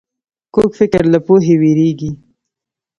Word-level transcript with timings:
کوږ 0.53 0.69
فکر 0.79 1.03
له 1.13 1.19
پوهې 1.25 1.55
وېرېږي 1.61 2.11